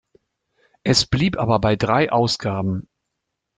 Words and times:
Es 0.83 1.05
blieb 1.05 1.37
aber 1.37 1.59
bei 1.59 1.75
drei 1.75 2.11
Ausgaben. 2.11 2.89